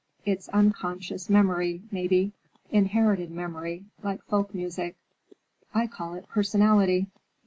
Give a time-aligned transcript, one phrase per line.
[0.25, 2.31] It's unconscious memory, maybe;
[2.71, 4.95] inherited memory, like folk music.
[5.75, 7.05] I call it personality."